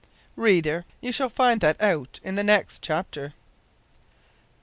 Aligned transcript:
Reader, 0.35 0.83
you 0.99 1.11
shall 1.11 1.29
find 1.29 1.61
that 1.61 1.79
out 1.79 2.19
in 2.23 2.33
the 2.33 2.43
next 2.43 2.81
chapter. 2.81 3.35